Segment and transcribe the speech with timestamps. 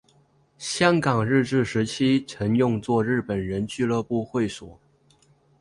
[0.57, 4.79] 香港日治时期曾用作日本人俱乐部会所。